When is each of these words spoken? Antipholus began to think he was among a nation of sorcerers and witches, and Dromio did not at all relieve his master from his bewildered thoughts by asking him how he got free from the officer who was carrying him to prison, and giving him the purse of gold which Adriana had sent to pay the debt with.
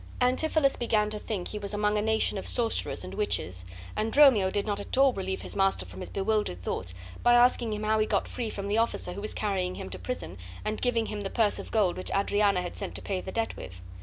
Antipholus 0.19 0.77
began 0.79 1.11
to 1.11 1.19
think 1.19 1.47
he 1.49 1.59
was 1.59 1.75
among 1.75 1.95
a 1.95 2.01
nation 2.01 2.39
of 2.39 2.47
sorcerers 2.47 3.03
and 3.03 3.13
witches, 3.13 3.65
and 3.95 4.11
Dromio 4.11 4.49
did 4.49 4.65
not 4.65 4.79
at 4.79 4.97
all 4.97 5.13
relieve 5.13 5.43
his 5.43 5.55
master 5.55 5.85
from 5.85 5.99
his 5.99 6.09
bewildered 6.09 6.59
thoughts 6.59 6.95
by 7.21 7.35
asking 7.35 7.71
him 7.71 7.83
how 7.83 7.99
he 7.99 8.07
got 8.07 8.27
free 8.27 8.49
from 8.49 8.67
the 8.67 8.79
officer 8.79 9.13
who 9.13 9.21
was 9.21 9.35
carrying 9.35 9.75
him 9.75 9.91
to 9.91 9.99
prison, 9.99 10.39
and 10.65 10.81
giving 10.81 11.05
him 11.05 11.21
the 11.21 11.29
purse 11.29 11.59
of 11.59 11.69
gold 11.69 11.97
which 11.97 12.09
Adriana 12.15 12.63
had 12.63 12.75
sent 12.75 12.95
to 12.95 13.01
pay 13.03 13.21
the 13.21 13.31
debt 13.31 13.55
with. 13.55 13.79